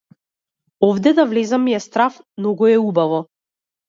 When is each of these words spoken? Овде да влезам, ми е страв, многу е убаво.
Овде 0.87 1.09
да 1.19 1.23
влезам, 1.33 1.61
ми 1.65 1.75
е 1.79 1.81
страв, 1.87 2.17
многу 2.37 2.67
е 2.73 2.77
убаво. 2.77 3.21